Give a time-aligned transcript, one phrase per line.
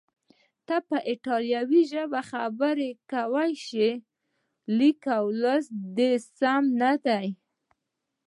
[0.67, 4.03] ته په ایټالوي ژبه خبرې کولای شې، خو
[4.77, 5.03] لیک
[5.41, 7.27] لوست دې سم نه دی.